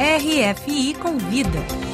RFI 0.00 0.94
Convida. 0.94 1.89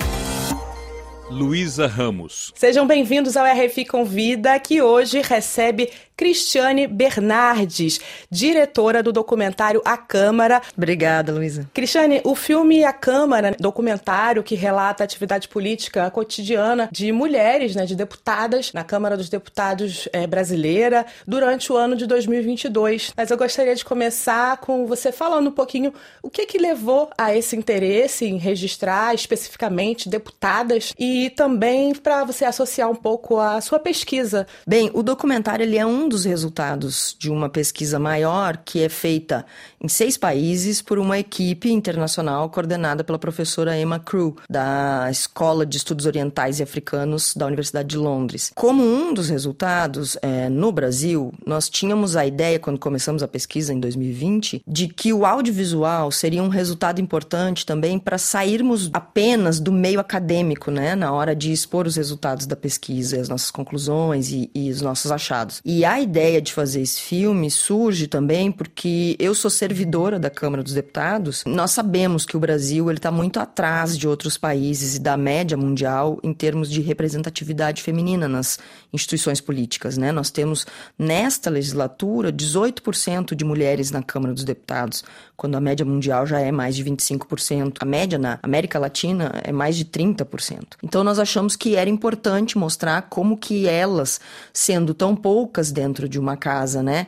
Luísa 1.29 1.89
Ramos. 1.89 2.53
Sejam 2.55 2.87
bem-vindos 2.87 3.37
ao 3.37 3.45
RFI 3.45 3.85
Convida, 3.85 4.59
que 4.61 4.81
hoje 4.81 5.21
recebe 5.21 5.91
Cristiane 6.17 6.87
Bernardes, 6.87 8.01
diretora 8.31 9.03
do 9.03 9.13
documentário 9.13 9.83
A 9.85 9.99
Câmara. 9.99 10.63
Obrigada, 10.75 11.33
Luísa. 11.33 11.69
Cristiane, 11.75 12.23
o 12.25 12.35
filme 12.35 12.85
A 12.85 12.93
Câmara, 12.93 13.55
documentário 13.59 14.43
que 14.43 14.55
relata 14.55 15.03
a 15.03 15.05
atividade 15.05 15.49
política 15.49 16.11
cotidiana 16.11 16.89
de 16.93 17.11
mulheres, 17.13 17.75
né, 17.75 17.85
de 17.85 17.97
deputadas 17.97 18.73
na 18.73 18.85
Câmara 18.85 19.17
dos 19.17 19.29
Deputados 19.29 20.09
é, 20.13 20.27
brasileira 20.27 21.05
durante 21.27 21.73
o 21.73 21.77
ano 21.77 21.97
de 21.97 22.07
2022. 22.07 23.13
Mas 23.17 23.31
eu 23.31 23.37
gostaria 23.37 23.75
de 23.75 23.85
começar 23.85 24.57
com 24.59 24.87
você 24.87 25.11
falando 25.11 25.49
um 25.49 25.53
pouquinho 25.53 25.93
o 26.23 26.31
que 26.31 26.47
que 26.47 26.57
levou 26.57 27.11
a 27.19 27.35
esse 27.35 27.57
interesse 27.57 28.25
em 28.25 28.39
registrar 28.39 29.13
especificamente 29.13 30.09
deputadas 30.09 30.95
e 30.99 31.16
também 31.31 31.95
para 31.95 32.25
você 32.25 32.45
associar 32.45 32.89
um 32.91 32.95
pouco 32.95 33.41
a 33.41 33.61
sua 33.61 33.79
pesquisa. 33.79 34.47
Bem, 34.67 34.91
o 34.95 35.03
documentário 35.03 35.65
ele 35.65 35.77
é 35.77 35.85
um 35.85 35.97
um 35.97 36.09
dos 36.09 36.25
resultados 36.25 37.17
de 37.19 37.31
uma 37.31 37.49
pesquisa 37.49 37.99
maior 37.99 38.59
que 38.59 38.83
é 38.83 38.89
feita 38.89 39.47
em 39.81 39.89
seis 39.89 40.17
países 40.17 40.83
por 40.83 40.99
uma 40.99 41.19
equipe 41.19 41.71
internacional 41.71 42.51
coordenada 42.51 43.03
pela 43.03 43.19
professora 43.19 43.79
Emma 43.79 43.99
Crew, 43.99 44.37
da 44.49 45.09
Escola 45.11 45.65
de 45.65 45.79
Estudos 45.79 46.07
Orientais 46.07 46.61
e 46.61 46.63
Africanos 46.63 47.35
da 47.35 47.47
Universidade 47.47 47.89
de 47.89 47.97
Londres. 47.97 48.53
Como 48.55 48.83
um 48.83 49.15
dos 49.15 49.29
resultados, 49.29 50.17
é, 50.21 50.49
no 50.49 50.71
Brasil, 50.71 51.33
nós 51.47 51.69
tínhamos 51.69 52.15
a 52.17 52.27
ideia, 52.27 52.59
quando 52.59 52.79
começamos 52.79 53.23
a 53.23 53.29
pesquisa 53.29 53.73
em 53.73 53.81
2020, 53.81 54.63
de 54.67 54.89
que 54.89 55.13
o 55.13 55.25
audiovisual 55.25 56.11
seria 56.11 56.43
um 56.43 56.49
resultado 56.49 57.01
importante 57.01 57.65
também 57.65 57.99
para 57.99 58.19
sairmos 58.19 58.91
apenas 58.93 59.59
do 59.59 59.73
meio 59.73 59.99
acadêmico, 59.99 60.71
né, 60.71 60.95
na 61.07 61.13
hora 61.13 61.37
de 61.37 61.53
expor 61.53 61.87
os 61.87 61.95
resultados 61.95 62.47
da 62.47 62.57
pesquisa, 62.57 63.21
as 63.21 63.29
nossas 63.29 63.53
conclusões 63.53 64.33
e, 64.33 64.51
e 64.53 64.71
os 64.71 64.83
nossos 64.83 65.13
achados. 65.13 65.63
E 65.65 65.85
a 65.85 66.01
ideia 66.01 66.43
de 66.43 66.53
fazer 66.53 66.81
esse 66.81 67.01
filme 67.01 67.49
surge 67.49 68.09
também 68.09 68.51
porque 68.51 69.15
eu 69.21 69.33
sou 69.33 69.49
servidora 69.49 70.19
da 70.19 70.29
Câmara 70.29 70.65
dos 70.65 70.73
Deputados. 70.73 71.45
Nós 71.47 71.71
sabemos 71.71 72.27
que 72.27 72.37
o 72.37 72.41
Brasil 72.41 72.91
ele 72.91 72.99
está 72.99 73.13
muito 73.13 73.39
atrás 73.39 73.97
de 73.97 74.09
outros 74.09 74.37
países 74.37 74.97
e 74.97 74.99
da 74.99 75.17
média 75.17 75.57
mundial 75.57 76.19
em 76.25 76.35
termos 76.35 76.69
de 76.69 76.81
representatividade 76.81 77.85
feminina 77.85 78.27
nas 78.27 78.59
instituições 78.93 79.41
políticas, 79.41 79.97
né? 79.97 80.11
Nós 80.11 80.33
temos 80.33 80.67
nesta 80.99 81.49
legislatura 81.49 82.33
18% 82.33 83.33
de 83.37 83.45
mulheres 83.45 83.93
na 83.93 84.03
Câmara 84.03 84.35
dos 84.35 84.43
Deputados, 84.43 85.05
quando 85.37 85.55
a 85.55 85.61
média 85.61 85.87
mundial 85.87 86.27
já 86.27 86.41
é 86.41 86.51
mais 86.51 86.75
de 86.75 86.85
25%. 86.85 87.77
A 87.79 87.85
média 87.85 88.19
na 88.19 88.41
América 88.43 88.77
Latina 88.79 89.33
é 89.45 89.53
mais 89.53 89.77
de 89.77 89.85
30%. 89.85 90.77
Então 90.83 90.96
nós 91.05 91.19
achamos 91.19 91.57
que 91.57 91.77
era 91.77 91.91
importante 91.91 92.59
mostrar 92.59 93.03
como 93.03 93.37
que 93.37 93.67
elas, 93.67 94.21
sendo 94.53 94.95
tão 94.95 95.15
poucas 95.17 95.73
dentro 95.73 96.09
de 96.09 96.19
uma 96.19 96.37
casa, 96.37 96.83
né? 96.83 97.07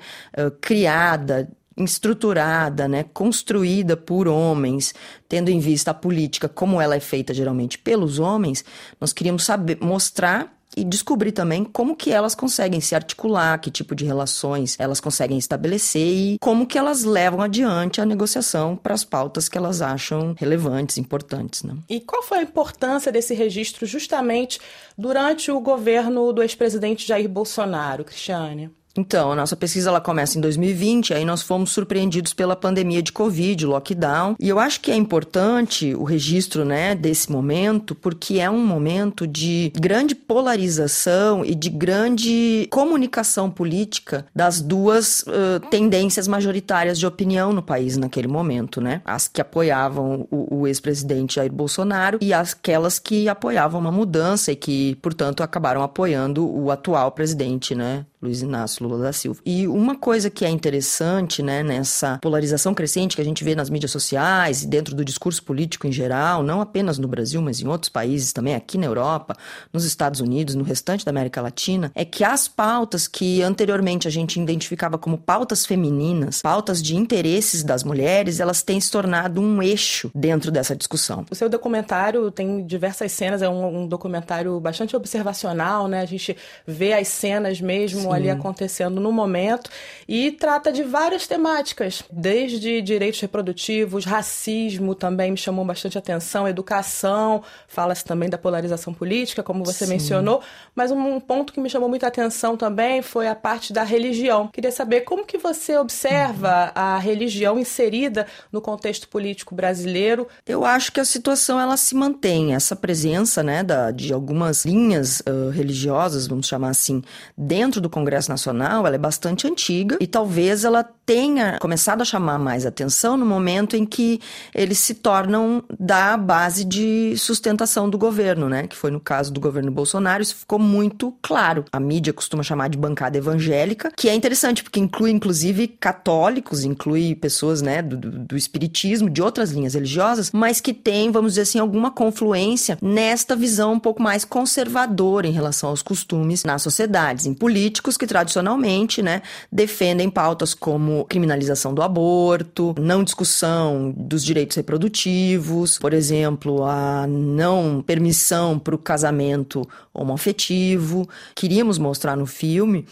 Criada, 0.61 1.48
estruturada, 1.84 2.89
né, 2.89 3.05
construída 3.05 3.97
por 3.97 4.27
homens, 4.27 4.94
tendo 5.28 5.48
em 5.48 5.61
vista 5.61 5.92
a 5.92 5.94
política 5.94 6.48
como 6.48 6.81
ela 6.81 6.97
é 6.97 7.00
feita 7.00 7.33
geralmente 7.33 7.78
pelos 7.78 8.19
homens, 8.19 8.64
nós 9.00 9.12
queríamos 9.12 9.44
saber 9.44 9.78
mostrar 9.81 10.58
e 10.77 10.85
descobrir 10.85 11.33
também 11.33 11.65
como 11.65 11.97
que 11.97 12.13
elas 12.13 12.35
conseguem 12.35 12.81
se 12.81 12.95
articular, 12.95 13.59
que 13.59 13.71
tipo 13.71 13.95
de 13.95 14.05
relações 14.05 14.77
elas 14.79 15.01
conseguem 15.01 15.39
estabelecer 15.39 16.07
e 16.07 16.39
como 16.41 16.67
que 16.67 16.79
elas 16.79 17.05
levam 17.05 17.41
adiante 17.41 18.01
a 18.01 18.07
negociação 18.07 18.77
para 18.77 18.95
as 18.95 19.05
pautas 19.05 19.49
que 19.49 19.59
elas 19.59 19.83
acham 19.83 20.35
relevantes, 20.39 20.99
importantes. 20.99 21.63
Né? 21.63 21.75
E 21.89 22.01
qual 22.01 22.23
foi 22.23 22.39
a 22.39 22.43
importância 22.43 23.11
desse 23.11 23.35
registro 23.35 23.87
justamente 23.87 24.61
durante 24.97 25.51
o 25.51 25.61
governo 25.61 26.33
do 26.33 26.43
ex-presidente 26.43 27.07
Jair 27.07 27.29
Bolsonaro, 27.29 28.05
Cristiane? 28.05 28.71
Então, 28.98 29.31
a 29.31 29.36
nossa 29.36 29.54
pesquisa 29.54 29.91
ela 29.91 30.00
começa 30.00 30.36
em 30.36 30.41
2020, 30.41 31.14
aí 31.14 31.25
nós 31.25 31.41
fomos 31.41 31.70
surpreendidos 31.70 32.34
pela 32.34 32.56
pandemia 32.56 33.00
de 33.00 33.12
Covid, 33.12 33.64
lockdown. 33.64 34.34
E 34.41 34.48
eu 34.48 34.59
acho 34.59 34.81
que 34.81 34.91
é 34.91 34.97
importante 34.97 35.94
o 35.94 36.03
registro 36.03 36.64
né, 36.64 36.97
desse 36.97 37.31
momento, 37.31 37.94
porque 37.94 38.41
é 38.41 38.50
um 38.50 38.66
momento 38.66 39.25
de 39.25 39.72
grande 39.78 40.16
polarização 40.16 41.44
e 41.44 41.54
de 41.54 41.70
grande 41.70 42.66
comunicação 42.72 43.48
política 43.48 44.26
das 44.34 44.60
duas 44.60 45.22
uh, 45.22 45.60
tendências 45.70 46.26
majoritárias 46.26 46.98
de 46.98 47.06
opinião 47.06 47.53
no 47.53 47.62
país 47.62 47.97
naquele 47.97 48.26
momento, 48.26 48.80
né? 48.80 49.00
As 49.04 49.28
que 49.28 49.41
apoiavam 49.41 50.26
o, 50.28 50.62
o 50.62 50.66
ex-presidente 50.66 51.36
Jair 51.36 51.53
Bolsonaro 51.53 52.19
e 52.20 52.32
aquelas 52.32 52.98
que 52.98 53.28
apoiavam 53.28 53.80
uma 53.80 53.92
mudança 53.92 54.50
e 54.50 54.56
que, 54.56 54.97
portanto, 54.97 55.44
acabaram 55.44 55.84
apoiando 55.84 56.44
o 56.44 56.72
atual 56.72 57.12
presidente, 57.12 57.76
né? 57.76 58.04
Luiz 58.21 58.43
Inácio 58.43 58.87
Lula 58.87 59.05
da 59.05 59.12
Silva. 59.12 59.41
E 59.47 59.69
uma 59.69 59.97
coisa 59.97 60.29
que 60.29 60.45
é 60.45 60.49
interessante, 60.49 61.43
né, 61.43 61.62
nessa 61.62 62.19
polarização 62.19 62.75
crescente 62.75 63.15
que 63.15 63.23
a 63.23 63.25
gente 63.25 63.45
vê 63.45 63.55
nas 63.55 63.71
mídias 63.71 63.93
sociais 63.93 64.62
e 64.62 64.67
dentro 64.67 64.95
do 64.95 65.05
discurso 65.05 65.43
político 65.43 65.87
em 65.87 65.93
geral, 65.93 66.43
não 66.43 66.61
apenas 66.61 66.99
no 66.99 67.07
Brasil, 67.07 67.41
mas 67.41 67.61
em 67.61 67.69
outros 67.69 67.89
países 67.89 68.33
também, 68.33 68.57
aqui 68.57 68.77
na 68.77 68.87
Europa, 68.87 69.37
nos 69.73 69.84
Estados 69.84 70.21
Unidos, 70.21 70.57
no 70.57 70.65
restante 70.65 71.05
da 71.05 71.11
América 71.11 71.41
Latina, 71.41 71.93
é 71.95 72.05
que 72.05 72.25
as 72.25 72.49
pautas 72.49 73.07
que 73.07 73.41
anteriormente 73.43 74.09
a 74.09 74.11
gente 74.11 74.41
identificava 74.41 74.99
como 74.99 75.17
pautas 75.17 75.65
femininas, 75.65 76.43
pautas 76.43 76.83
de 76.83 76.97
interesses 76.97 77.62
das 77.62 77.84
mulheres, 77.84 78.41
elas 78.41 78.62
têm 78.62 78.81
se 78.81 78.91
tornado 78.91 79.41
um 79.41 79.62
eixo 79.62 80.11
dentro 80.12 80.51
dessa 80.51 80.75
discussão. 80.75 81.25
O 81.31 81.34
seu 81.37 81.49
documentário 81.49 82.31
tem 82.33 82.67
diversas 82.67 83.12
cenas, 83.12 83.43
é 83.43 83.49
um, 83.49 83.83
um 83.83 83.87
documentário 83.87 84.59
bastante 84.59 84.97
observacional, 84.97 85.87
né? 85.87 86.01
A 86.01 86.07
gente 86.07 86.37
vê 86.67 86.93
as 86.95 87.07
cenas 87.07 87.61
mesmo 87.61 88.08
Sim. 88.11 88.17
ali 88.17 88.31
acontecendo 88.31 89.01
no 89.01 89.13
momento 89.13 89.71
e 90.07 90.31
trata 90.33 90.73
de 90.73 90.83
várias 90.83 91.27
temáticas, 91.27 92.03
desde 92.11 92.81
direitos 92.81 93.21
reprodutivos, 93.21 94.05
racismo 94.05 94.95
também 94.95 95.31
me 95.31 95.37
chamou 95.37 95.65
bastante 95.65 95.99
atenção, 95.99 96.49
educação, 96.49 97.43
fala-se 97.67 98.05
também 98.05 98.29
da 98.29 98.39
polarização 98.39 98.93
política, 98.93 99.43
como 99.43 99.65
você 99.65 99.85
Sim. 99.85 99.93
mencionou, 99.93 100.41
mas 100.75 100.91
um 100.91 101.21
ponto 101.21 101.53
que 101.53 101.61
me 101.61 101.69
chamou 101.69 101.89
muita 101.89 102.07
atenção 102.07 102.57
também 102.57 103.03
foi 103.03 103.29
a 103.29 103.35
parte 103.35 103.73
da 103.73 103.83
religião. 103.83 104.49
Queria 104.49 104.73
saber 104.73 105.03
como 105.03 105.25
que 105.25 105.39
você 105.39 105.77
observa 105.77 106.67
uhum. 106.67 106.73
a 106.75 106.99
religião 106.99 107.59
inserida 107.59 108.27
no 108.53 108.61
contexto 108.61 109.09
político 109.09 109.55
brasileiro. 109.55 110.27
Eu 110.47 110.65
acho 110.65 110.93
que 110.93 111.01
a 111.01 111.05
situação 111.05 111.61
ela 111.61 111.77
se 111.77 111.95
mantém, 111.95 112.55
essa 112.55 112.75
presença, 112.77 113.43
né, 113.43 113.63
da, 113.63 113.91
de 113.91 114.13
algumas 114.13 114.65
linhas 114.65 115.21
uh, 115.21 115.51
religiosas, 115.51 116.27
vamos 116.27 116.47
chamar 116.47 116.71
assim, 116.71 117.03
dentro 117.37 117.81
do 117.81 117.91
Congresso 117.98 118.31
Nacional, 118.31 118.86
ela 118.86 118.94
é 118.94 118.98
bastante 118.98 119.47
antiga 119.47 119.97
e 120.00 120.06
talvez 120.06 120.64
ela 120.64 120.84
tenha 121.09 121.59
começado 121.59 122.03
a 122.03 122.04
chamar 122.04 122.38
mais 122.38 122.66
atenção 122.66 123.16
no 123.16 123.25
momento 123.25 123.75
em 123.75 123.86
que 123.86 124.20
eles 124.54 124.78
se 124.78 124.94
tornam 124.94 125.64
da 125.81 126.16
base 126.16 126.64
de 126.64 127.16
sustentação 127.16 127.88
do 127.88 127.97
governo, 127.97 128.48
né? 128.48 128.66
Que 128.66 128.76
foi 128.76 128.91
no 128.91 129.00
caso 129.00 129.32
do 129.32 129.41
governo 129.41 129.70
Bolsonaro, 129.70 130.22
isso 130.22 130.36
ficou 130.36 130.59
muito 130.59 131.14
claro. 131.22 131.64
A 131.72 131.81
mídia 131.81 132.12
costuma 132.12 132.42
chamar 132.42 132.69
de 132.69 132.76
bancada 132.76 133.16
evangélica, 133.16 133.91
que 133.97 134.09
é 134.09 134.15
interessante 134.15 134.62
porque 134.62 134.78
inclui 134.78 135.10
inclusive 135.10 135.66
católicos, 135.66 136.62
inclui 136.62 137.15
pessoas, 137.15 137.62
né, 137.62 137.80
do, 137.80 137.97
do 137.97 138.36
espiritismo, 138.36 139.09
de 139.09 139.22
outras 139.22 139.50
linhas 139.50 139.72
religiosas, 139.75 140.30
mas 140.30 140.60
que 140.60 140.75
tem, 140.75 141.10
vamos 141.10 141.32
dizer 141.32 141.42
assim, 141.42 141.59
alguma 141.59 141.91
confluência 141.91 142.76
nesta 142.82 143.34
visão 143.34 143.72
um 143.72 143.80
pouco 143.80 144.03
mais 144.03 144.26
conservadora 144.26 145.26
em 145.26 145.32
relação 145.32 145.70
aos 145.70 145.82
costumes 145.82 146.44
nas 146.44 146.60
sociedades, 146.60 147.25
em 147.25 147.32
políticos 147.32 147.88
políticos 147.88 147.97
que 147.97 148.06
tradicionalmente, 148.06 149.03
né, 149.03 149.22
defendem 149.50 150.10
pautas 150.10 150.53
como 150.53 151.04
criminalização 151.06 151.72
do 151.72 151.82
aborto, 151.82 152.75
não 152.78 153.03
discussão 153.03 153.94
dos 153.97 154.22
direitos 154.22 154.56
reprodutivos, 154.56 155.78
por 155.78 155.94
exemplo, 155.94 156.65
a 156.65 157.07
não 157.07 157.83
permissão 157.86 158.59
para 158.59 158.74
o 158.74 158.78
casamento 158.78 159.66
homoafetivo. 159.95 161.09
Queríamos 161.34 161.78
mostrar 161.78 162.16
no 162.16 162.27
filme 162.27 162.86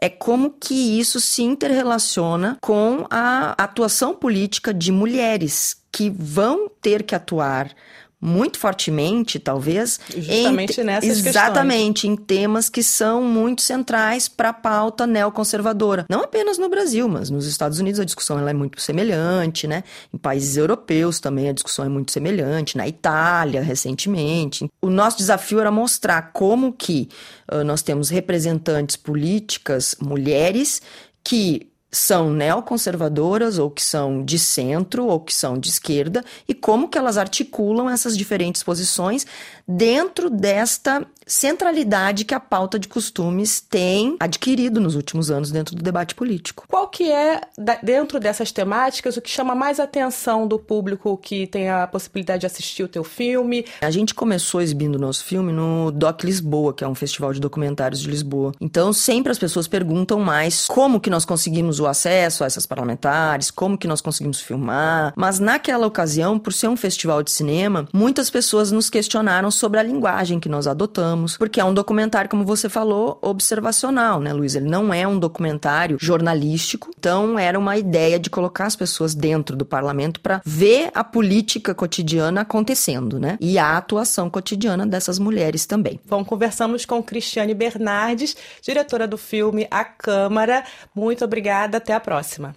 é 0.00 0.08
como 0.08 0.50
que 0.50 1.00
isso 1.00 1.20
se 1.20 1.42
interrelaciona 1.42 2.56
com 2.60 3.04
a 3.10 3.60
atuação 3.60 4.14
política 4.14 4.72
de 4.72 4.92
mulheres 4.92 5.82
que 5.90 6.08
vão 6.08 6.70
ter 6.80 7.02
que 7.02 7.16
atuar 7.16 7.74
muito 8.20 8.58
fortemente, 8.58 9.38
talvez, 9.38 10.00
justamente 10.08 10.80
em, 10.80 10.84
nessas 10.84 11.24
exatamente 11.24 12.02
questões. 12.02 12.18
em 12.18 12.24
temas 12.24 12.68
que 12.68 12.82
são 12.82 13.22
muito 13.22 13.62
centrais 13.62 14.28
para 14.28 14.48
a 14.48 14.52
pauta 14.52 15.06
neoconservadora. 15.06 16.04
Não 16.10 16.22
apenas 16.22 16.58
no 16.58 16.68
Brasil, 16.68 17.08
mas 17.08 17.30
nos 17.30 17.46
Estados 17.46 17.78
Unidos 17.78 18.00
a 18.00 18.04
discussão 18.04 18.38
ela 18.38 18.50
é 18.50 18.54
muito 18.54 18.80
semelhante, 18.80 19.66
né? 19.68 19.84
Em 20.12 20.18
países 20.18 20.56
europeus 20.56 21.20
também 21.20 21.48
a 21.48 21.52
discussão 21.52 21.84
é 21.84 21.88
muito 21.88 22.10
semelhante, 22.10 22.76
na 22.76 22.88
Itália 22.88 23.62
recentemente. 23.62 24.68
O 24.82 24.90
nosso 24.90 25.18
desafio 25.18 25.60
era 25.60 25.70
mostrar 25.70 26.32
como 26.32 26.72
que 26.72 27.08
uh, 27.52 27.62
nós 27.62 27.82
temos 27.82 28.08
representantes 28.08 28.96
políticas 28.96 29.94
mulheres 30.00 30.82
que 31.22 31.68
são 31.90 32.30
neoconservadoras 32.30 33.58
ou 33.58 33.70
que 33.70 33.82
são 33.82 34.22
de 34.22 34.38
centro 34.38 35.06
ou 35.06 35.20
que 35.20 35.34
são 35.34 35.58
de 35.58 35.70
esquerda 35.70 36.22
e 36.46 36.52
como 36.52 36.88
que 36.88 36.98
elas 36.98 37.16
articulam 37.16 37.88
essas 37.88 38.16
diferentes 38.16 38.62
posições 38.62 39.26
dentro 39.66 40.28
desta 40.28 41.06
centralidade 41.28 42.24
que 42.24 42.34
a 42.34 42.40
pauta 42.40 42.78
de 42.78 42.88
costumes 42.88 43.60
tem 43.60 44.16
adquirido 44.18 44.80
nos 44.80 44.94
últimos 44.94 45.30
anos 45.30 45.52
dentro 45.52 45.76
do 45.76 45.82
debate 45.82 46.14
político. 46.14 46.64
Qual 46.66 46.88
que 46.88 47.12
é, 47.12 47.40
dentro 47.82 48.18
dessas 48.18 48.50
temáticas, 48.50 49.16
o 49.16 49.20
que 49.20 49.30
chama 49.30 49.54
mais 49.54 49.78
atenção 49.78 50.46
do 50.46 50.58
público 50.58 51.16
que 51.16 51.46
tem 51.46 51.68
a 51.68 51.86
possibilidade 51.86 52.40
de 52.40 52.46
assistir 52.46 52.82
o 52.82 52.88
teu 52.88 53.04
filme? 53.04 53.64
A 53.80 53.90
gente 53.90 54.14
começou 54.14 54.60
exibindo 54.60 54.96
o 54.96 54.98
nosso 54.98 55.24
filme 55.24 55.52
no 55.52 55.90
Doc 55.90 56.24
Lisboa, 56.24 56.72
que 56.72 56.82
é 56.82 56.88
um 56.88 56.94
festival 56.94 57.32
de 57.32 57.40
documentários 57.40 58.00
de 58.00 58.08
Lisboa. 58.08 58.52
Então, 58.60 58.92
sempre 58.92 59.30
as 59.30 59.38
pessoas 59.38 59.68
perguntam 59.68 60.20
mais 60.20 60.66
como 60.66 61.00
que 61.00 61.10
nós 61.10 61.24
conseguimos 61.24 61.78
o 61.78 61.86
acesso 61.86 62.42
a 62.42 62.46
essas 62.46 62.66
parlamentares, 62.66 63.50
como 63.50 63.76
que 63.76 63.86
nós 63.86 64.00
conseguimos 64.00 64.40
filmar. 64.40 65.12
Mas 65.16 65.38
naquela 65.38 65.86
ocasião, 65.86 66.38
por 66.38 66.52
ser 66.52 66.68
um 66.68 66.76
festival 66.76 67.22
de 67.22 67.30
cinema, 67.30 67.86
muitas 67.92 68.30
pessoas 68.30 68.72
nos 68.72 68.88
questionaram 68.88 69.50
sobre 69.50 69.78
a 69.80 69.82
linguagem 69.82 70.40
que 70.40 70.48
nós 70.48 70.66
adotamos, 70.66 71.17
porque 71.38 71.60
é 71.60 71.64
um 71.64 71.74
documentário, 71.74 72.30
como 72.30 72.44
você 72.44 72.68
falou, 72.68 73.18
observacional, 73.22 74.20
né, 74.20 74.32
Luiz? 74.32 74.54
Ele 74.54 74.68
não 74.68 74.92
é 74.92 75.06
um 75.06 75.18
documentário 75.18 75.96
jornalístico. 76.00 76.90
Então, 76.98 77.38
era 77.38 77.58
uma 77.58 77.76
ideia 77.76 78.18
de 78.18 78.30
colocar 78.30 78.66
as 78.66 78.76
pessoas 78.76 79.14
dentro 79.14 79.56
do 79.56 79.64
parlamento 79.64 80.20
para 80.20 80.40
ver 80.44 80.90
a 80.94 81.02
política 81.02 81.74
cotidiana 81.74 82.42
acontecendo, 82.42 83.18
né? 83.18 83.36
E 83.40 83.58
a 83.58 83.76
atuação 83.76 84.30
cotidiana 84.30 84.86
dessas 84.86 85.18
mulheres 85.18 85.66
também. 85.66 86.00
Bom, 86.08 86.24
conversamos 86.24 86.84
com 86.84 87.02
Cristiane 87.02 87.54
Bernardes, 87.54 88.36
diretora 88.62 89.06
do 89.06 89.18
filme 89.18 89.66
A 89.70 89.84
Câmara. 89.84 90.64
Muito 90.94 91.24
obrigada, 91.24 91.78
até 91.78 91.94
a 91.94 92.00
próxima. 92.00 92.54